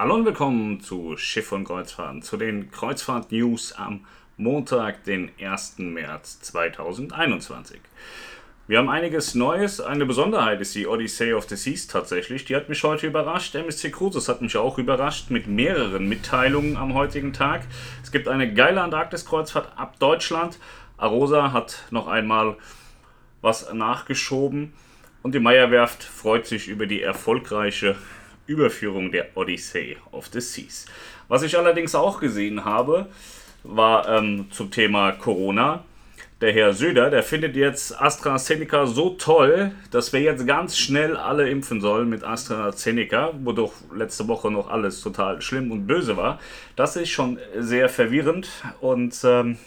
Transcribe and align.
Hallo 0.00 0.14
und 0.14 0.26
willkommen 0.26 0.80
zu 0.80 1.16
Schiff 1.16 1.50
und 1.50 1.64
Kreuzfahrten, 1.64 2.22
zu 2.22 2.36
den 2.36 2.70
Kreuzfahrt-News 2.70 3.72
am 3.72 4.04
Montag, 4.36 5.02
den 5.02 5.32
1. 5.40 5.78
März 5.78 6.38
2021. 6.38 7.80
Wir 8.68 8.78
haben 8.78 8.90
einiges 8.90 9.34
Neues. 9.34 9.80
Eine 9.80 10.06
Besonderheit 10.06 10.60
ist 10.60 10.76
die 10.76 10.86
Odyssey 10.86 11.32
of 11.32 11.48
the 11.48 11.56
Seas 11.56 11.88
tatsächlich. 11.88 12.44
Die 12.44 12.54
hat 12.54 12.68
mich 12.68 12.84
heute 12.84 13.08
überrascht. 13.08 13.56
MSC 13.56 13.90
Cruises 13.90 14.28
hat 14.28 14.40
mich 14.40 14.56
auch 14.56 14.78
überrascht 14.78 15.30
mit 15.30 15.48
mehreren 15.48 16.08
Mitteilungen 16.08 16.76
am 16.76 16.94
heutigen 16.94 17.32
Tag. 17.32 17.62
Es 18.00 18.12
gibt 18.12 18.28
eine 18.28 18.54
geile 18.54 18.80
Antarktis-Kreuzfahrt 18.82 19.76
ab 19.76 19.98
Deutschland. 19.98 20.60
Arosa 20.96 21.50
hat 21.50 21.86
noch 21.90 22.06
einmal 22.06 22.56
was 23.40 23.72
nachgeschoben. 23.74 24.74
Und 25.24 25.34
die 25.34 25.40
Meierwerft 25.40 26.04
freut 26.04 26.46
sich 26.46 26.68
über 26.68 26.86
die 26.86 27.02
erfolgreiche 27.02 27.96
Überführung 28.48 29.12
der 29.12 29.36
Odyssey 29.36 29.96
of 30.10 30.26
the 30.32 30.40
Seas. 30.40 30.86
Was 31.28 31.42
ich 31.42 31.56
allerdings 31.56 31.94
auch 31.94 32.18
gesehen 32.18 32.64
habe, 32.64 33.06
war 33.62 34.08
ähm, 34.08 34.46
zum 34.50 34.70
Thema 34.70 35.12
Corona. 35.12 35.84
Der 36.40 36.52
Herr 36.52 36.72
Söder, 36.72 37.10
der 37.10 37.24
findet 37.24 37.56
jetzt 37.56 38.00
AstraZeneca 38.00 38.86
so 38.86 39.10
toll, 39.10 39.72
dass 39.90 40.12
wir 40.12 40.20
jetzt 40.20 40.46
ganz 40.46 40.78
schnell 40.78 41.16
alle 41.16 41.50
impfen 41.50 41.80
sollen 41.80 42.08
mit 42.08 42.22
AstraZeneca, 42.22 43.32
wo 43.42 43.52
doch 43.52 43.72
letzte 43.92 44.28
Woche 44.28 44.50
noch 44.50 44.70
alles 44.70 45.00
total 45.00 45.42
schlimm 45.42 45.72
und 45.72 45.86
böse 45.86 46.16
war. 46.16 46.38
Das 46.76 46.94
ist 46.94 47.10
schon 47.10 47.38
sehr 47.58 47.88
verwirrend 47.88 48.48
und 48.80 49.20
ähm, 49.24 49.58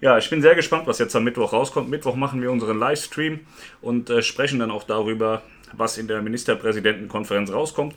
ja, 0.00 0.18
ich 0.18 0.28
bin 0.28 0.42
sehr 0.42 0.54
gespannt, 0.54 0.86
was 0.86 0.98
jetzt 0.98 1.14
am 1.14 1.24
Mittwoch 1.24 1.52
rauskommt. 1.52 1.88
Mittwoch 1.88 2.16
machen 2.16 2.42
wir 2.42 2.50
unseren 2.50 2.78
Livestream 2.78 3.40
und 3.80 4.10
äh, 4.10 4.22
sprechen 4.22 4.58
dann 4.58 4.70
auch 4.70 4.84
darüber, 4.84 5.42
was 5.72 5.98
in 5.98 6.08
der 6.08 6.22
Ministerpräsidentenkonferenz 6.22 7.52
rauskommt. 7.52 7.94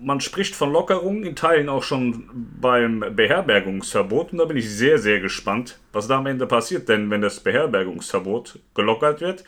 Man 0.00 0.20
spricht 0.20 0.54
von 0.54 0.72
Lockerungen, 0.72 1.24
in 1.24 1.36
Teilen 1.36 1.68
auch 1.68 1.82
schon 1.82 2.28
beim 2.60 3.04
Beherbergungsverbot. 3.14 4.32
Und 4.32 4.38
da 4.38 4.44
bin 4.44 4.56
ich 4.56 4.70
sehr, 4.70 4.98
sehr 4.98 5.20
gespannt, 5.20 5.78
was 5.92 6.08
da 6.08 6.18
am 6.18 6.26
Ende 6.26 6.46
passiert. 6.46 6.88
Denn 6.88 7.10
wenn 7.10 7.20
das 7.20 7.40
Beherbergungsverbot 7.40 8.58
gelockert 8.74 9.20
wird, 9.20 9.44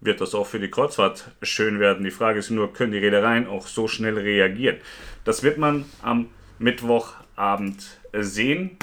wird 0.00 0.20
das 0.20 0.34
auch 0.34 0.46
für 0.46 0.58
die 0.58 0.70
Kreuzfahrt 0.70 1.30
schön 1.42 1.80
werden. 1.80 2.04
Die 2.04 2.10
Frage 2.10 2.38
ist 2.38 2.50
nur, 2.50 2.72
können 2.72 2.92
die 2.92 2.98
Reedereien 2.98 3.46
auch 3.46 3.66
so 3.66 3.88
schnell 3.88 4.18
reagieren? 4.18 4.76
Das 5.24 5.42
wird 5.42 5.58
man 5.58 5.84
am 6.02 6.28
Mittwochabend 6.58 7.98
sehen. 8.12 8.76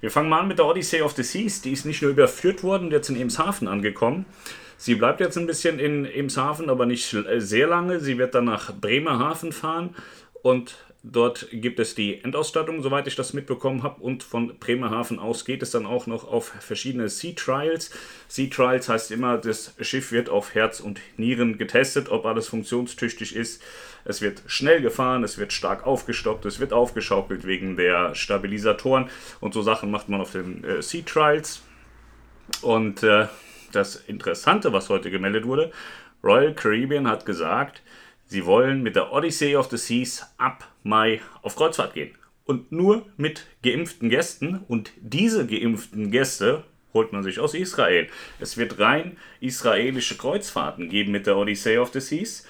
Wir 0.00 0.10
fangen 0.10 0.28
mal 0.28 0.40
an 0.40 0.48
mit 0.48 0.58
der 0.58 0.66
Odyssey 0.66 1.02
of 1.02 1.12
the 1.12 1.22
Seas. 1.22 1.60
Die 1.62 1.72
ist 1.72 1.84
nicht 1.84 2.02
nur 2.02 2.10
überführt 2.10 2.62
worden, 2.62 2.90
jetzt 2.90 3.10
in 3.10 3.20
Emshaven 3.20 3.68
angekommen. 3.68 4.24
Sie 4.82 4.94
bleibt 4.94 5.20
jetzt 5.20 5.36
ein 5.36 5.46
bisschen 5.46 5.78
in 5.78 6.06
Emshaven, 6.06 6.70
aber 6.70 6.86
nicht 6.86 7.14
sehr 7.36 7.66
lange. 7.66 8.00
Sie 8.00 8.16
wird 8.16 8.34
dann 8.34 8.46
nach 8.46 8.72
Bremerhaven 8.74 9.52
fahren 9.52 9.94
und 10.40 10.78
dort 11.02 11.48
gibt 11.52 11.78
es 11.80 11.94
die 11.94 12.24
Endausstattung, 12.24 12.82
soweit 12.82 13.06
ich 13.06 13.14
das 13.14 13.34
mitbekommen 13.34 13.82
habe. 13.82 14.00
Und 14.00 14.22
von 14.22 14.58
Bremerhaven 14.58 15.18
aus 15.18 15.44
geht 15.44 15.62
es 15.62 15.70
dann 15.70 15.84
auch 15.84 16.06
noch 16.06 16.26
auf 16.26 16.54
verschiedene 16.60 17.10
Sea 17.10 17.34
Trials. 17.36 17.90
Sea 18.26 18.48
Trials 18.48 18.88
heißt 18.88 19.10
immer, 19.10 19.36
das 19.36 19.74
Schiff 19.82 20.12
wird 20.12 20.30
auf 20.30 20.54
Herz 20.54 20.80
und 20.80 20.98
Nieren 21.18 21.58
getestet, 21.58 22.08
ob 22.08 22.24
alles 22.24 22.48
funktionstüchtig 22.48 23.36
ist. 23.36 23.62
Es 24.06 24.22
wird 24.22 24.42
schnell 24.46 24.80
gefahren, 24.80 25.24
es 25.24 25.36
wird 25.36 25.52
stark 25.52 25.86
aufgestockt, 25.86 26.46
es 26.46 26.58
wird 26.58 26.72
aufgeschaukelt 26.72 27.46
wegen 27.46 27.76
der 27.76 28.14
Stabilisatoren 28.14 29.10
und 29.40 29.52
so 29.52 29.60
Sachen 29.60 29.90
macht 29.90 30.08
man 30.08 30.22
auf 30.22 30.32
den 30.32 30.64
äh, 30.64 30.80
Sea 30.80 31.02
Trials. 31.02 31.60
Und 32.62 33.02
äh, 33.02 33.26
das 33.72 33.96
Interessante, 33.96 34.72
was 34.72 34.88
heute 34.88 35.10
gemeldet 35.10 35.46
wurde, 35.46 35.72
Royal 36.22 36.54
Caribbean 36.54 37.08
hat 37.08 37.24
gesagt, 37.24 37.82
sie 38.26 38.44
wollen 38.44 38.82
mit 38.82 38.96
der 38.96 39.12
Odyssey 39.12 39.56
of 39.56 39.70
the 39.70 39.76
Seas 39.76 40.26
ab 40.38 40.68
Mai 40.82 41.20
auf 41.42 41.56
Kreuzfahrt 41.56 41.94
gehen. 41.94 42.14
Und 42.44 42.72
nur 42.72 43.06
mit 43.16 43.46
geimpften 43.62 44.10
Gästen. 44.10 44.64
Und 44.66 44.92
diese 45.00 45.46
geimpften 45.46 46.10
Gäste 46.10 46.64
holt 46.92 47.12
man 47.12 47.22
sich 47.22 47.38
aus 47.38 47.54
Israel. 47.54 48.08
Es 48.40 48.56
wird 48.56 48.78
rein 48.78 49.16
israelische 49.40 50.16
Kreuzfahrten 50.16 50.88
geben 50.88 51.12
mit 51.12 51.26
der 51.26 51.36
Odyssey 51.36 51.78
of 51.78 51.92
the 51.92 52.00
Seas. 52.00 52.46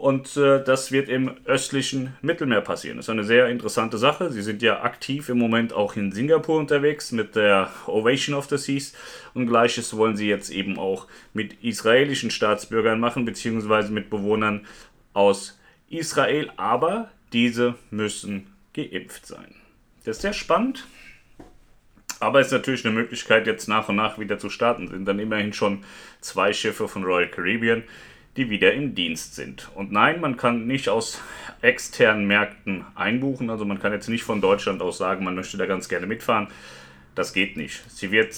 Und 0.00 0.34
äh, 0.38 0.64
das 0.64 0.92
wird 0.92 1.10
im 1.10 1.36
östlichen 1.44 2.16
Mittelmeer 2.22 2.62
passieren. 2.62 2.96
Das 2.96 3.04
ist 3.04 3.10
eine 3.10 3.22
sehr 3.22 3.50
interessante 3.50 3.98
Sache. 3.98 4.32
Sie 4.32 4.40
sind 4.40 4.62
ja 4.62 4.82
aktiv 4.82 5.28
im 5.28 5.36
Moment 5.36 5.74
auch 5.74 5.94
in 5.94 6.10
Singapur 6.10 6.58
unterwegs 6.58 7.12
mit 7.12 7.36
der 7.36 7.70
Ovation 7.86 8.34
of 8.34 8.48
the 8.48 8.56
Seas. 8.56 8.94
Und 9.34 9.46
gleiches 9.46 9.94
wollen 9.94 10.16
sie 10.16 10.26
jetzt 10.26 10.48
eben 10.48 10.78
auch 10.78 11.06
mit 11.34 11.62
israelischen 11.62 12.30
Staatsbürgern 12.30 12.98
machen, 12.98 13.26
beziehungsweise 13.26 13.92
mit 13.92 14.08
Bewohnern 14.08 14.66
aus 15.12 15.60
Israel. 15.90 16.50
Aber 16.56 17.10
diese 17.34 17.74
müssen 17.90 18.46
geimpft 18.72 19.26
sein. 19.26 19.54
Das 20.06 20.16
ist 20.16 20.22
sehr 20.22 20.32
spannend. 20.32 20.86
Aber 22.20 22.40
es 22.40 22.46
ist 22.46 22.52
natürlich 22.52 22.86
eine 22.86 22.94
Möglichkeit, 22.94 23.46
jetzt 23.46 23.68
nach 23.68 23.90
und 23.90 23.96
nach 23.96 24.18
wieder 24.18 24.38
zu 24.38 24.48
starten. 24.48 24.88
Sind 24.88 25.04
dann 25.04 25.18
immerhin 25.18 25.52
schon 25.52 25.84
zwei 26.22 26.54
Schiffe 26.54 26.88
von 26.88 27.04
Royal 27.04 27.28
Caribbean, 27.28 27.82
die 28.36 28.48
wieder 28.48 28.72
im 28.72 28.94
Dienst 28.94 29.34
sind. 29.34 29.68
Und 29.74 29.90
nein, 29.90 30.20
man 30.20 30.36
kann 30.36 30.66
nicht 30.66 30.88
aus 30.88 31.20
externen 31.62 32.26
Märkten 32.26 32.84
einbuchen. 32.94 33.50
Also 33.50 33.64
man 33.64 33.80
kann 33.80 33.92
jetzt 33.92 34.08
nicht 34.08 34.22
von 34.22 34.40
Deutschland 34.40 34.82
aus 34.82 34.98
sagen, 34.98 35.24
man 35.24 35.34
möchte 35.34 35.56
da 35.56 35.66
ganz 35.66 35.88
gerne 35.88 36.06
mitfahren. 36.06 36.48
Das 37.14 37.32
geht 37.32 37.56
nicht. 37.56 37.82
Sie 37.90 38.12
wird 38.12 38.36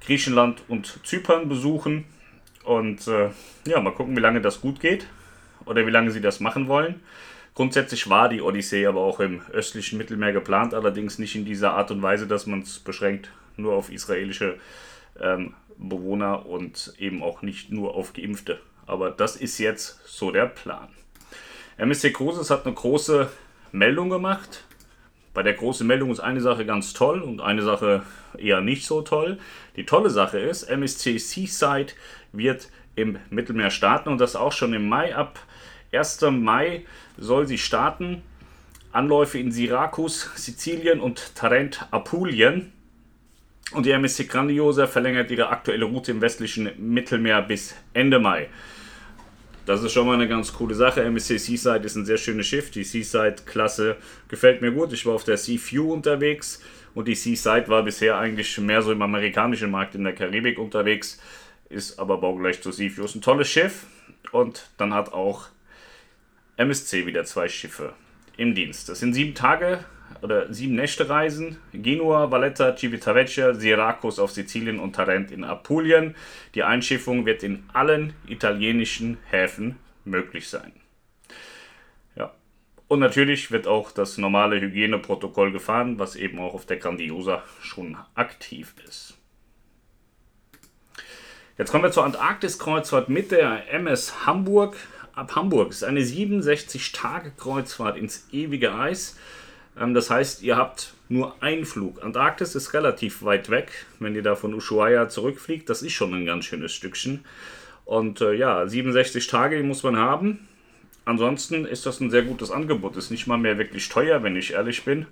Griechenland 0.00 0.62
und 0.68 1.00
Zypern 1.04 1.48
besuchen. 1.48 2.04
Und 2.64 3.06
äh, 3.08 3.30
ja, 3.66 3.80
mal 3.80 3.92
gucken, 3.92 4.16
wie 4.16 4.20
lange 4.20 4.40
das 4.40 4.60
gut 4.60 4.80
geht 4.80 5.06
oder 5.64 5.86
wie 5.86 5.90
lange 5.90 6.10
sie 6.10 6.20
das 6.20 6.38
machen 6.38 6.68
wollen. 6.68 7.00
Grundsätzlich 7.54 8.08
war 8.08 8.28
die 8.28 8.40
Odyssee 8.40 8.86
aber 8.86 9.00
auch 9.00 9.18
im 9.18 9.40
östlichen 9.52 9.98
Mittelmeer 9.98 10.32
geplant, 10.32 10.74
allerdings 10.74 11.18
nicht 11.18 11.34
in 11.34 11.44
dieser 11.44 11.72
Art 11.72 11.90
und 11.90 12.02
Weise, 12.02 12.28
dass 12.28 12.46
man 12.46 12.60
es 12.60 12.78
beschränkt 12.78 13.32
nur 13.56 13.72
auf 13.72 13.90
israelische 13.90 14.58
ähm, 15.20 15.54
Bewohner 15.76 16.46
und 16.46 16.94
eben 16.98 17.22
auch 17.22 17.42
nicht 17.42 17.72
nur 17.72 17.96
auf 17.96 18.12
Geimpfte 18.12 18.60
aber 18.88 19.10
das 19.10 19.36
ist 19.36 19.58
jetzt 19.58 20.00
so 20.06 20.30
der 20.30 20.46
Plan. 20.46 20.88
MSC 21.76 22.12
Cruises 22.12 22.50
hat 22.50 22.66
eine 22.66 22.74
große 22.74 23.30
Meldung 23.70 24.10
gemacht. 24.10 24.64
Bei 25.34 25.42
der 25.42 25.52
großen 25.52 25.86
Meldung 25.86 26.10
ist 26.10 26.20
eine 26.20 26.40
Sache 26.40 26.66
ganz 26.66 26.94
toll 26.94 27.20
und 27.20 27.40
eine 27.40 27.62
Sache 27.62 28.02
eher 28.36 28.60
nicht 28.60 28.86
so 28.86 29.02
toll. 29.02 29.38
Die 29.76 29.86
tolle 29.86 30.10
Sache 30.10 30.38
ist, 30.38 30.64
MSC 30.64 31.18
Seaside 31.18 31.92
wird 32.32 32.68
im 32.96 33.18
Mittelmeer 33.30 33.70
starten 33.70 34.08
und 34.08 34.18
das 34.18 34.34
auch 34.34 34.52
schon 34.52 34.74
im 34.74 34.88
Mai. 34.88 35.14
Ab 35.14 35.38
1. 35.92 36.22
Mai 36.32 36.84
soll 37.16 37.46
sie 37.46 37.58
starten. 37.58 38.22
Anläufe 38.90 39.38
in 39.38 39.52
Syrakus, 39.52 40.30
Sizilien 40.34 40.98
und 40.98 41.36
Tarent, 41.36 41.86
Apulien. 41.90 42.72
Und 43.72 43.84
die 43.84 43.90
MSC 43.90 44.24
Grandiosa 44.24 44.86
verlängert 44.86 45.30
ihre 45.30 45.50
aktuelle 45.50 45.84
Route 45.84 46.10
im 46.10 46.20
westlichen 46.20 46.70
Mittelmeer 46.78 47.42
bis 47.42 47.74
Ende 47.92 48.18
Mai. 48.18 48.48
Das 49.66 49.82
ist 49.82 49.92
schon 49.92 50.06
mal 50.06 50.14
eine 50.14 50.26
ganz 50.26 50.54
coole 50.54 50.74
Sache. 50.74 51.02
MSC 51.02 51.36
Seaside 51.36 51.84
ist 51.84 51.94
ein 51.94 52.06
sehr 52.06 52.16
schönes 52.16 52.46
Schiff. 52.46 52.70
Die 52.70 52.84
Seaside-Klasse 52.84 53.96
gefällt 54.28 54.62
mir 54.62 54.72
gut. 54.72 54.94
Ich 54.94 55.04
war 55.04 55.14
auf 55.14 55.24
der 55.24 55.36
Sea 55.36 55.58
Few 55.58 55.92
unterwegs 55.92 56.62
und 56.94 57.06
die 57.06 57.14
Seaside 57.14 57.68
war 57.68 57.82
bisher 57.82 58.16
eigentlich 58.16 58.56
mehr 58.58 58.80
so 58.80 58.90
im 58.92 59.02
amerikanischen 59.02 59.70
Markt 59.70 59.94
in 59.94 60.04
der 60.04 60.14
Karibik 60.14 60.58
unterwegs, 60.58 61.20
ist 61.68 61.98
aber 61.98 62.16
baugleich 62.16 62.62
zur 62.62 62.72
Sea 62.72 62.88
Few. 62.88 63.04
Ist 63.04 63.14
ein 63.14 63.20
tolles 63.20 63.50
Schiff 63.50 63.84
und 64.32 64.70
dann 64.78 64.94
hat 64.94 65.12
auch 65.12 65.48
MSC 66.56 67.04
wieder 67.04 67.24
zwei 67.24 67.48
Schiffe 67.48 67.92
im 68.38 68.54
Dienst. 68.54 68.88
Das 68.88 69.00
sind 69.00 69.12
sieben 69.12 69.34
Tage 69.34 69.84
oder 70.22 70.52
sieben 70.52 70.74
Nächte 70.74 71.08
Reisen. 71.08 71.58
Genua, 71.72 72.30
Valletta, 72.30 72.76
Civitavecchia, 72.76 73.54
Syrakus 73.54 74.18
auf 74.18 74.32
Sizilien 74.32 74.78
und 74.78 74.94
Tarent 74.94 75.30
in 75.30 75.44
Apulien. 75.44 76.14
Die 76.54 76.62
Einschiffung 76.62 77.26
wird 77.26 77.42
in 77.42 77.64
allen 77.72 78.14
italienischen 78.26 79.18
Häfen 79.30 79.76
möglich 80.04 80.48
sein. 80.48 80.72
Ja. 82.16 82.32
Und 82.88 83.00
natürlich 83.00 83.50
wird 83.50 83.66
auch 83.66 83.90
das 83.92 84.18
normale 84.18 84.60
Hygieneprotokoll 84.60 85.52
gefahren, 85.52 85.98
was 85.98 86.16
eben 86.16 86.38
auch 86.38 86.54
auf 86.54 86.66
der 86.66 86.78
Grandiosa 86.78 87.42
schon 87.60 87.96
aktiv 88.14 88.74
ist. 88.86 89.18
Jetzt 91.58 91.72
kommen 91.72 91.82
wir 91.82 91.90
zur 91.90 92.04
Antarktis-Kreuzfahrt 92.04 93.08
mit 93.08 93.32
der 93.32 93.72
MS 93.72 94.26
Hamburg. 94.26 94.76
Ab 95.12 95.34
Hamburg 95.34 95.70
ist 95.70 95.82
eine 95.82 96.02
67-Tage-Kreuzfahrt 96.02 97.96
ins 97.96 98.28
ewige 98.30 98.72
Eis. 98.76 99.18
Ähm, 99.80 99.94
das 99.94 100.10
heißt, 100.10 100.42
ihr 100.42 100.56
habt 100.56 100.94
nur 101.08 101.42
einen 101.42 101.64
Flug. 101.64 102.02
Antarktis 102.02 102.54
ist 102.54 102.74
relativ 102.74 103.22
weit 103.22 103.50
weg, 103.50 103.70
wenn 103.98 104.14
ihr 104.14 104.22
da 104.22 104.34
von 104.34 104.54
Ushuaia 104.54 105.08
zurückfliegt. 105.08 105.68
Das 105.68 105.82
ist 105.82 105.92
schon 105.92 106.12
ein 106.14 106.26
ganz 106.26 106.44
schönes 106.44 106.72
Stückchen. 106.72 107.24
Und 107.84 108.20
äh, 108.20 108.34
ja, 108.34 108.66
67 108.66 109.26
Tage 109.26 109.62
muss 109.62 109.82
man 109.82 109.96
haben. 109.96 110.48
Ansonsten 111.08 111.64
ist 111.64 111.86
das 111.86 112.00
ein 112.00 112.10
sehr 112.10 112.22
gutes 112.22 112.50
Angebot. 112.50 112.96
Ist 112.96 113.10
nicht 113.10 113.26
mal 113.26 113.38
mehr 113.38 113.56
wirklich 113.58 113.88
teuer, 113.88 114.22
wenn 114.22 114.36
ich 114.36 114.52
ehrlich 114.52 114.84
bin. 114.84 115.06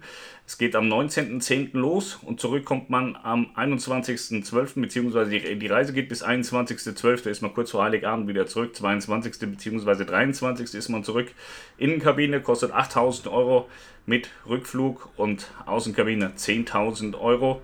Es 0.47 0.59
geht 0.59 0.77
am 0.77 0.93
19.10. 0.93 1.71
los 1.73 2.19
und 2.23 2.39
zurück 2.39 2.65
kommt 2.65 2.91
man 2.91 3.17
am 3.17 3.47
21.12. 3.57 4.81
beziehungsweise 4.81 5.31
die, 5.31 5.67
Reise 5.67 5.93
geht 5.93 6.09
bis 6.09 6.23
21.12. 6.23 7.29
ist 7.29 7.41
man 7.41 7.55
kurz 7.55 7.71
vor 7.71 7.83
Heiligabend 7.83 8.29
wieder 8.29 8.47
zurück. 8.47 8.77
22. 8.77 9.39
beziehungsweise 9.51 10.05
23. 10.05 10.75
ist 10.75 10.89
man 10.91 11.03
zurück. 11.03 11.33
Innenkabine 11.79 12.41
kostet 12.43 12.73
8.000 12.73 13.31
Euro 13.31 13.69
mit 14.05 14.29
Rückflug 14.47 15.09
und 15.17 15.51
Außenkabine 15.65 16.33
10.000 16.37 17.19
Euro. 17.19 17.63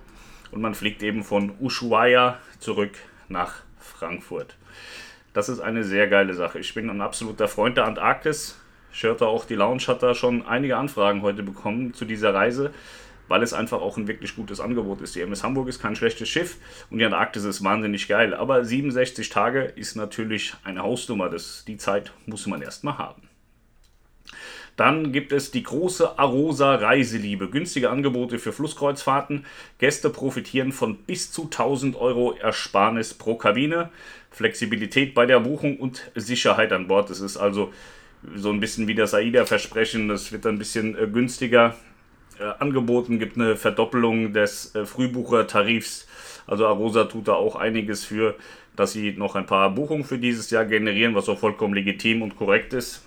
Und 0.51 0.61
man 0.61 0.73
fliegt 0.73 1.03
eben 1.03 1.23
von 1.23 1.53
Ushuaia 1.59 2.39
zurück 2.59 2.91
nach 3.29 3.61
Frankfurt. 3.79 4.55
Das 5.33 5.49
ist 5.49 5.59
eine 5.59 5.83
sehr 5.83 6.07
geile 6.07 6.35
Sache. 6.35 6.59
Ich 6.59 6.73
bin 6.75 6.89
ein 6.89 7.01
absoluter 7.01 7.47
Freund 7.47 7.77
der 7.77 7.85
Antarktis. 7.85 8.59
Schörter 8.91 9.27
auch 9.27 9.45
die 9.45 9.55
Lounge 9.55 9.87
hat 9.87 10.03
da 10.03 10.13
schon 10.13 10.45
einige 10.45 10.77
Anfragen 10.77 11.23
heute 11.23 11.41
bekommen 11.41 11.95
zu 11.95 12.05
dieser 12.05 12.35
Reise, 12.35 12.71
weil 13.27 13.41
es 13.41 13.51
einfach 13.51 13.81
auch 13.81 13.97
ein 13.97 14.07
wirklich 14.07 14.35
gutes 14.35 14.59
Angebot 14.59 15.01
ist. 15.01 15.15
Die 15.15 15.21
MS 15.21 15.43
Hamburg 15.43 15.67
ist 15.67 15.81
kein 15.81 15.95
schlechtes 15.95 16.29
Schiff 16.29 16.57
und 16.91 16.99
die 16.99 17.05
Antarktis 17.05 17.45
ist 17.45 17.63
wahnsinnig 17.63 18.07
geil. 18.07 18.35
Aber 18.35 18.63
67 18.63 19.29
Tage 19.29 19.63
ist 19.63 19.95
natürlich 19.95 20.53
eine 20.63 20.83
Hausnummer. 20.83 21.29
Das, 21.29 21.65
die 21.65 21.77
Zeit 21.77 22.11
muss 22.27 22.45
man 22.45 22.61
erstmal 22.61 22.99
haben. 22.99 23.32
Dann 24.75 25.11
gibt 25.11 25.31
es 25.31 25.51
die 25.51 25.63
große 25.63 26.17
Arosa 26.17 26.75
Reiseliebe. 26.75 27.49
Günstige 27.49 27.89
Angebote 27.89 28.39
für 28.39 28.53
Flusskreuzfahrten. 28.53 29.45
Gäste 29.77 30.09
profitieren 30.09 30.71
von 30.71 30.97
bis 30.97 31.31
zu 31.31 31.43
1000 31.43 31.95
Euro 31.95 32.33
Ersparnis 32.33 33.13
pro 33.13 33.35
Kabine. 33.35 33.89
Flexibilität 34.31 35.13
bei 35.13 35.27
der 35.27 35.39
Buchung 35.39 35.77
und 35.77 36.11
Sicherheit 36.15 36.71
an 36.71 36.87
Bord. 36.87 37.11
Das 37.11 37.19
ist 37.19 37.37
also 37.37 37.71
so 38.35 38.49
ein 38.49 38.59
bisschen 38.59 38.87
wie 38.87 38.95
das 38.95 39.13
AIDA-Versprechen. 39.13 40.07
Das 40.07 40.31
wird 40.31 40.45
ein 40.47 40.57
bisschen 40.57 40.97
äh, 40.97 41.07
günstiger 41.07 41.75
äh, 42.39 42.45
angeboten. 42.59 43.19
Gibt 43.19 43.37
eine 43.37 43.55
Verdoppelung 43.55 44.33
des 44.33 44.73
äh, 44.73 44.85
Frühbuchertarifs. 44.85 46.07
Also 46.47 46.65
Arosa 46.65 47.05
tut 47.05 47.27
da 47.27 47.33
auch 47.33 47.55
einiges 47.55 48.05
für, 48.05 48.35
dass 48.75 48.93
sie 48.93 49.11
noch 49.11 49.35
ein 49.35 49.45
paar 49.45 49.69
Buchungen 49.69 50.03
für 50.03 50.17
dieses 50.17 50.49
Jahr 50.49 50.65
generieren, 50.65 51.13
was 51.13 51.29
auch 51.29 51.37
vollkommen 51.37 51.75
legitim 51.75 52.23
und 52.23 52.35
korrekt 52.35 52.73
ist. 52.73 53.05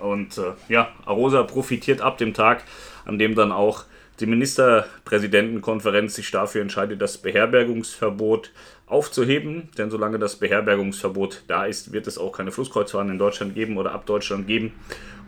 Und 0.00 0.38
äh, 0.38 0.52
ja, 0.68 0.92
Arosa 1.04 1.42
profitiert 1.42 2.00
ab 2.00 2.18
dem 2.18 2.34
Tag, 2.34 2.64
an 3.04 3.18
dem 3.18 3.34
dann 3.34 3.52
auch 3.52 3.84
die 4.20 4.26
Ministerpräsidentenkonferenz 4.26 6.14
sich 6.14 6.30
dafür 6.30 6.62
entscheidet, 6.62 7.00
das 7.00 7.18
Beherbergungsverbot 7.18 8.50
aufzuheben. 8.86 9.68
Denn 9.78 9.90
solange 9.90 10.18
das 10.18 10.36
Beherbergungsverbot 10.36 11.44
da 11.46 11.66
ist, 11.66 11.92
wird 11.92 12.06
es 12.06 12.18
auch 12.18 12.32
keine 12.32 12.50
Flusskreuzfahrten 12.50 13.12
in 13.12 13.18
Deutschland 13.18 13.54
geben 13.54 13.76
oder 13.76 13.92
ab 13.92 14.06
Deutschland 14.06 14.46
geben. 14.46 14.72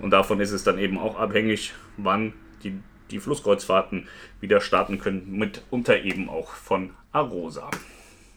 Und 0.00 0.10
davon 0.10 0.40
ist 0.40 0.52
es 0.52 0.64
dann 0.64 0.78
eben 0.78 0.98
auch 0.98 1.18
abhängig, 1.18 1.72
wann 1.96 2.32
die, 2.64 2.80
die 3.10 3.20
Flusskreuzfahrten 3.20 4.08
wieder 4.40 4.60
starten 4.60 4.98
können, 4.98 5.38
mitunter 5.38 6.02
eben 6.02 6.28
auch 6.28 6.50
von 6.50 6.90
Arosa. 7.12 7.70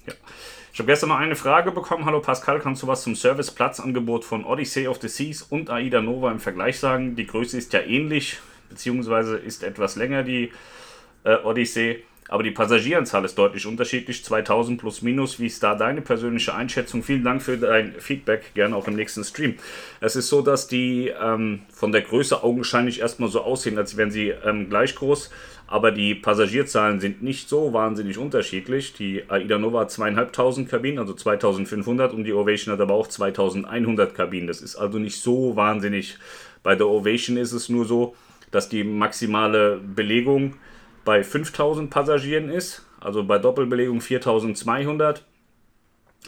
Ja. 0.06 0.14
Ich 0.74 0.80
habe 0.80 0.88
gestern 0.88 1.10
noch 1.10 1.20
eine 1.20 1.36
Frage 1.36 1.72
bekommen. 1.72 2.06
Hallo 2.06 2.20
Pascal, 2.20 2.60
kannst 2.60 2.82
du 2.82 2.88
was 2.88 3.04
zum 3.04 3.14
Serviceplatzangebot 3.14 4.26
von 4.26 4.44
Odyssey 4.44 4.88
of 4.88 5.00
the 5.00 5.08
Seas 5.08 5.44
und 5.44 5.70
Aida 5.70 6.02
Nova 6.02 6.32
im 6.32 6.40
Vergleich 6.40 6.80
sagen? 6.80 7.16
Die 7.16 7.28
Größe 7.28 7.60
ist 7.60 7.74
ja 7.74 7.82
ähnlich, 7.82 8.40
beziehungsweise 8.70 9.38
ist 9.38 9.62
etwas 9.62 9.98
länger 9.98 10.24
die 10.24 10.52
äh, 11.26 11.36
Odyssey. 11.44 12.04
Aber 12.30 12.44
die 12.44 12.52
Passagieranzahl 12.52 13.26
ist 13.26 13.38
deutlich 13.38 13.66
unterschiedlich, 13.66 14.24
2000 14.24 14.80
plus 14.80 15.02
minus. 15.02 15.40
Wie 15.40 15.48
ist 15.48 15.62
da 15.62 15.76
deine 15.76 16.02
persönliche 16.02 16.56
Einschätzung? 16.56 17.04
Vielen 17.04 17.24
Dank 17.24 17.42
für 17.42 17.58
dein 17.58 17.94
Feedback, 18.00 18.54
gerne 18.54 18.76
auch 18.76 18.88
im 18.88 18.96
nächsten 18.96 19.24
Stream. 19.24 19.56
Es 20.00 20.16
ist 20.16 20.30
so, 20.30 20.42
dass 20.42 20.68
die 20.68 21.12
ähm, 21.22 21.62
von 21.72 21.92
der 21.92 22.02
Größe 22.02 22.44
augenscheinlich 22.44 23.02
erstmal 23.02 23.30
so 23.30 23.42
aussehen, 23.42 23.78
als 23.78 23.98
wären 23.98 24.12
sie 24.12 24.30
ähm, 24.30 24.70
gleich 24.70 24.96
groß 24.96 25.30
aber 25.74 25.92
die 25.92 26.14
Passagierzahlen 26.14 27.00
sind 27.00 27.24
nicht 27.24 27.50
so 27.50 27.74
wahnsinnig 27.74 28.20
unterschiedlich. 28.20 28.94
Die 28.94 29.24
AIDA 29.28 29.58
Nova 29.58 29.82
hat 29.82 29.92
zweieinhalbtausend 29.92 30.70
Kabinen, 30.70 31.00
also 31.00 31.14
2500 31.14 32.14
und 32.14 32.26
die 32.26 32.34
Ovation 32.34 32.74
hat 32.74 32.80
aber 32.80 32.94
auch 32.94 33.08
2100 33.08 34.14
Kabinen. 34.14 34.46
Das 34.46 34.62
ist 34.62 34.76
also 34.76 35.00
nicht 35.00 35.20
so 35.20 35.56
wahnsinnig. 35.56 36.18
Bei 36.62 36.76
der 36.76 36.88
Ovation 36.88 37.38
ist 37.38 37.54
es 37.54 37.70
nur 37.70 37.86
so, 37.86 38.16
dass 38.52 38.70
die 38.70 38.84
maximale 38.84 39.78
Belegung 39.78 40.56
bei 41.06 41.24
5000 41.24 41.90
Passagieren 41.90 42.50
ist, 42.50 42.86
also 43.00 43.24
bei 43.24 43.38
Doppelbelegung 43.38 44.02
4200 44.02 45.26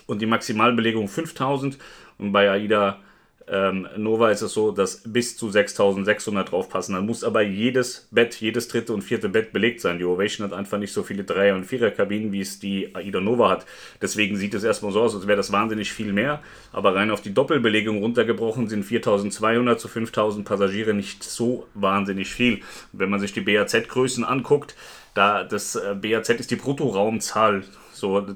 und 0.07 0.22
die 0.22 0.25
Maximalbelegung 0.25 1.07
5000 1.07 1.77
und 2.18 2.31
bei 2.31 2.50
AIDA 2.50 3.00
ähm, 3.47 3.88
Nova 3.95 4.31
ist 4.31 4.42
es 4.42 4.53
so, 4.53 4.71
dass 4.71 5.01
bis 5.06 5.38
zu 5.38 5.51
6600 5.51 6.51
draufpassen. 6.51 6.95
Dann 6.95 7.06
muss 7.06 7.24
aber 7.24 7.42
jedes 7.42 8.07
Bett, 8.09 8.36
jedes 8.36 8.68
dritte 8.68 8.94
und 8.94 9.03
vierte 9.03 9.30
Bett 9.30 9.53
belegt 9.53 9.81
sein. 9.81 10.00
Die 10.00 10.06
Ovation 10.06 10.47
hat 10.47 10.57
einfach 10.57 10.80
nicht 10.80 10.94
so 10.94 11.03
viele 11.03 11.24
Dreier- 11.24 11.56
und 11.56 11.65
Vierer-Kabinen, 11.65 12.31
wie 12.31 12.42
es 12.42 12.59
die 12.59 12.95
AIDA 12.95 13.21
Nova 13.21 13.50
hat. 13.50 13.65
Deswegen 14.01 14.36
sieht 14.38 14.56
es 14.56 14.63
erstmal 14.63 14.92
so 14.92 15.01
aus, 15.01 15.15
als 15.15 15.27
wäre 15.27 15.38
das 15.38 15.51
wahnsinnig 15.51 15.92
viel 15.92 16.12
mehr. 16.12 16.42
Aber 16.71 16.95
rein 16.95 17.12
auf 17.12 17.21
die 17.21 17.33
Doppelbelegung 17.33 18.00
runtergebrochen 18.00 18.68
sind 18.68 18.83
4200 18.83 19.80
zu 19.80 19.88
5000 19.88 20.45
Passagiere 20.45 20.95
nicht 20.95 21.24
so 21.24 21.68
wahnsinnig 21.75 22.30
viel. 22.30 22.62
Wenn 22.94 23.12
man 23.12 23.19
sich 23.19 23.33
die 23.33 23.42
BAZ-Größen 23.42 24.24
anguckt, 24.24 24.75
da 25.15 25.44
das 25.44 25.75
äh, 25.75 25.95
BAZ 26.00 26.29
ist 26.29 26.51
die 26.51 26.57
Bruttoraumzahl 26.57 27.63
so, 27.95 28.27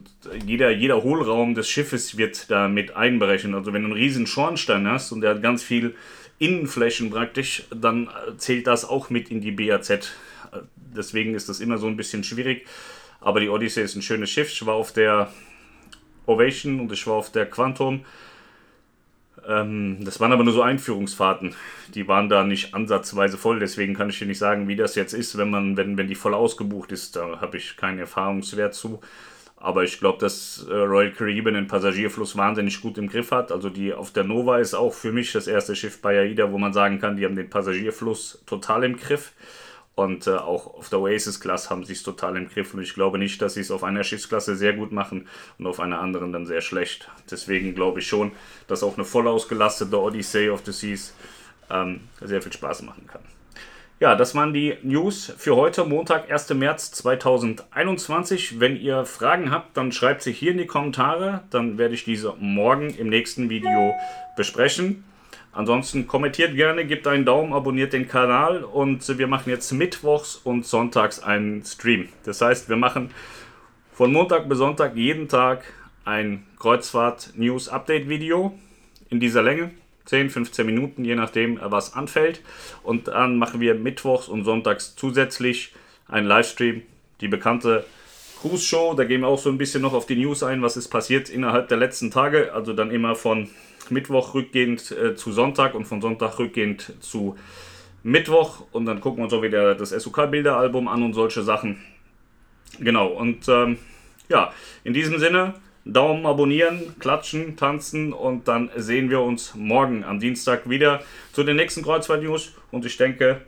jeder, 0.46 0.72
jeder 0.72 1.04
Hohlraum 1.04 1.54
des 1.54 1.70
Schiffes 1.70 2.18
wird 2.18 2.50
da 2.50 2.70
mit 2.70 2.96
einberechnet. 2.96 3.54
Also 3.54 3.74
wenn 3.74 3.82
du 3.82 3.90
einen 3.90 3.98
riesen 3.98 4.26
Schornstein 4.26 4.88
hast 4.88 5.12
und 5.12 5.20
der 5.20 5.32
hat 5.32 5.44
ganz 5.44 5.62
viel 5.62 5.96
Innenflächen 6.40 7.10
praktisch, 7.10 7.64
dann 7.70 8.10
zählt 8.38 8.68
das 8.68 8.86
auch 8.86 9.10
mit 9.10 9.30
in 9.30 9.42
die 9.42 9.52
BAZ. 9.52 10.14
Deswegen 10.78 11.36
ist 11.36 11.50
das 11.50 11.60
immer 11.60 11.78
so 11.78 11.88
ein 11.88 11.98
bisschen 11.98 12.24
schwierig. 12.24 12.66
Aber 13.20 13.42
die 13.42 13.50
Odyssey 13.50 13.84
ist 13.84 13.96
ein 13.96 14.02
schönes 14.02 14.30
Schiff. 14.30 14.50
Ich 14.50 14.66
war 14.66 14.76
auf 14.76 14.94
der 14.94 15.30
Ovation 16.26 16.80
und 16.80 16.92
ich 16.94 17.06
war 17.06 17.16
auf 17.16 17.30
der 17.30 17.46
Quantum. 17.46 18.06
Ähm, 19.48 19.98
das 20.04 20.20
waren 20.20 20.32
aber 20.32 20.44
nur 20.44 20.54
so 20.54 20.62
Einführungsfahrten. 20.62 21.56
Die 21.94 22.08
waren 22.08 22.30
da 22.30 22.44
nicht 22.44 22.74
ansatzweise 22.74 23.38
voll. 23.38 23.60
Deswegen 23.60 23.94
kann 23.94 24.10
ich 24.10 24.20
dir 24.20 24.26
nicht 24.26 24.38
sagen, 24.40 24.68
wie 24.68 24.76
das 24.76 24.96
jetzt 24.96 25.14
ist, 25.14 25.38
wenn, 25.38 25.50
man, 25.50 25.78
wenn, 25.78 25.98
wenn 25.98 26.08
die 26.08 26.16
voll 26.16 26.34
ausgebucht 26.34 26.92
ist. 26.92 27.16
Da 27.16 27.42
habe 27.42 27.58
ich 27.58 27.78
keinen 27.78 28.00
Erfahrungswert 28.00 28.74
zu. 28.74 29.00
Aber 29.62 29.84
ich 29.84 30.00
glaube, 30.00 30.20
dass 30.20 30.66
äh, 30.70 30.74
Royal 30.74 31.12
Caribbean 31.12 31.56
den 31.56 31.68
Passagierfluss 31.68 32.38
wahnsinnig 32.38 32.82
gut 32.82 32.98
im 32.98 33.10
Griff 33.10 33.32
hat. 33.32 33.52
Also 33.52 33.70
die 33.70 33.94
auf 33.94 34.12
der 34.12 34.24
Nova 34.24 34.60
ist 34.60 34.74
auch 34.74 34.94
für 34.94 35.12
mich 35.12 35.34
das 35.34 35.48
erste 35.48 35.76
Schiff 35.76 36.02
bei 36.02 36.18
AIDA, 36.18 36.52
wo 36.52 36.58
man 36.58 36.72
sagen 36.72 37.00
kann, 37.00 37.18
die 37.18 37.26
haben 37.26 37.36
den 37.36 37.50
Passagierfluss 37.50 38.42
total 38.46 38.86
im 38.86 38.98
Griff. 38.98 39.34
Und 40.00 40.28
äh, 40.28 40.32
auch 40.38 40.76
auf 40.76 40.88
der 40.88 41.02
Oasis 41.02 41.42
Class 41.42 41.70
haben 41.70 41.84
sie 41.84 41.92
es 41.92 42.04
total 42.04 42.38
im 42.38 42.48
Griff. 42.48 42.74
Und 42.74 42.82
ich 42.82 42.94
glaube 42.94 43.18
nicht, 43.18 43.42
dass 43.42 43.56
sie 43.56 43.60
es 43.60 43.70
auf 43.70 43.84
einer 43.84 44.06
Schiffsklasse 44.06 44.56
sehr 44.56 44.72
gut 44.72 44.94
machen 44.94 45.28
und 45.58 45.68
auf 45.68 45.82
einer 45.82 46.00
anderen 46.00 46.32
dann 46.32 46.46
sehr 46.46 46.62
schlecht. 46.62 47.10
Deswegen 47.30 47.76
glaube 47.76 48.00
ich 48.00 48.08
schon, 48.08 48.32
dass 48.70 48.82
auch 48.82 48.96
eine 48.96 49.04
voll 49.04 49.28
ausgelastete 49.28 50.00
Odyssey 50.00 50.50
of 50.52 50.62
the 50.66 50.72
Seas 50.72 51.14
ähm, 51.70 52.00
sehr 52.22 52.42
viel 52.42 52.54
Spaß 52.54 52.84
machen 52.84 53.08
kann. 53.08 53.20
Ja, 54.00 54.16
das 54.16 54.36
waren 54.36 54.54
die 54.54 54.78
News 54.84 55.34
für 55.38 55.58
heute, 55.58 55.84
Montag, 55.84 56.32
1. 56.32 56.54
März 56.54 56.92
2021. 56.92 58.62
Wenn 58.62 58.78
ihr 58.78 59.04
Fragen 59.04 59.52
habt, 59.52 59.76
dann 59.76 59.92
schreibt 59.92 60.22
sie 60.22 60.32
hier 60.32 60.54
in 60.54 60.60
die 60.60 60.66
Kommentare. 60.66 61.44
Dann 61.50 61.78
werde 61.78 61.94
ich 61.94 62.06
diese 62.06 62.36
morgen 62.40 62.90
im 62.92 63.10
nächsten 63.10 63.50
Video 63.50 63.94
besprechen. 64.38 65.04
Ansonsten 65.52 66.08
kommentiert 66.08 66.56
gerne, 66.56 66.86
gebt 66.86 67.08
einen 67.08 67.26
Daumen, 67.26 67.54
abonniert 67.54 67.94
den 67.94 68.08
Kanal 68.08 68.64
und 68.64 69.18
wir 69.18 69.28
machen 69.28 69.50
jetzt 69.50 69.72
mittwochs 69.72 70.36
und 70.36 70.66
sonntags 70.66 71.20
einen 71.20 71.66
Stream. 71.66 72.10
Das 72.24 72.42
heißt, 72.42 72.70
wir 72.70 72.78
machen 72.78 73.12
von 73.92 74.14
Montag 74.14 74.48
bis 74.48 74.60
Sonntag 74.60 74.96
jeden 74.96 75.28
Tag 75.28 75.64
ein 76.06 76.46
Kreuzfahrt-News-Update-Video 76.60 78.58
in 79.10 79.20
dieser 79.20 79.44
Länge. 79.44 79.72
10, 80.06 80.30
15 80.30 80.66
Minuten, 80.66 81.06
je 81.06 81.16
nachdem, 81.16 81.60
was 81.62 81.94
anfällt. 81.94 82.42
Und 82.84 83.10
dann 83.10 83.38
machen 83.38 83.60
wir 83.60 83.76
mittwochs 83.76 84.28
und 84.28 84.44
sonntags 84.44 84.96
zusätzlich 84.96 85.74
einen 86.08 86.26
Livestream, 86.26 86.82
die 87.22 87.28
bekannte 87.28 87.86
Cruise 88.42 88.64
Show. 88.64 88.94
Da 88.96 89.04
gehen 89.04 89.22
wir 89.22 89.28
auch 89.28 89.38
so 89.38 89.50
ein 89.50 89.58
bisschen 89.58 89.84
noch 89.84 89.94
auf 89.94 90.08
die 90.08 90.16
News 90.16 90.42
ein, 90.42 90.62
was 90.64 90.78
ist 90.78 90.88
passiert 90.88 91.30
innerhalb 91.30 91.68
der 91.68 91.78
letzten 91.78 92.10
Tage. 92.10 92.54
Also 92.54 92.74
dann 92.74 92.90
immer 92.90 93.16
von 93.16 93.50
Mittwoch 93.92 94.34
rückgehend 94.34 94.92
äh, 94.92 95.16
zu 95.16 95.32
Sonntag 95.32 95.76
und 95.76 95.86
von 95.86 96.02
Sonntag 96.02 96.40
rückgehend 96.40 96.94
zu 97.00 97.38
Mittwoch. 98.04 98.66
Und 98.72 98.86
dann 98.86 99.02
gucken 99.02 99.20
wir 99.20 99.24
uns 99.26 99.34
auch 99.34 99.42
wieder 99.42 99.76
das 99.76 99.90
SUK-Bilderalbum 99.90 100.88
an 100.88 101.04
und 101.04 101.14
solche 101.14 101.44
Sachen. 101.44 101.84
Genau, 102.80 103.08
und 103.08 103.48
ähm, 103.48 103.78
ja, 104.30 104.54
in 104.84 104.94
diesem 104.94 105.20
Sinne 105.20 105.56
Daumen 105.86 106.26
abonnieren, 106.26 106.96
klatschen, 107.00 107.58
tanzen 107.58 108.14
und 108.14 108.48
dann 108.48 108.70
sehen 108.76 109.10
wir 109.10 109.22
uns 109.22 109.56
morgen 109.56 110.04
am 110.04 110.20
Dienstag 110.20 110.70
wieder 110.70 111.02
zu 111.34 111.44
den 111.44 111.56
nächsten 111.56 111.84
Kreuzfahrt-News. 111.84 112.54
Und 112.72 112.86
ich 112.86 112.98
denke, 112.98 113.42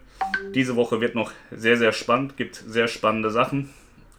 diese 0.56 0.76
Woche 0.76 1.02
wird 1.02 1.14
noch 1.14 1.32
sehr, 1.52 1.78
sehr 1.78 1.92
spannend, 1.92 2.38
gibt 2.38 2.56
sehr 2.56 2.88
spannende 2.88 3.32
Sachen 3.32 3.70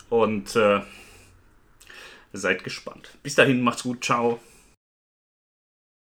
und 0.09 0.55
äh, 0.57 0.81
seid 2.33 2.65
gespannt. 2.65 3.11
Bis 3.23 3.35
dahin, 3.35 3.63
macht's 3.63 3.83
gut, 3.83 4.05
ciao. 4.05 4.41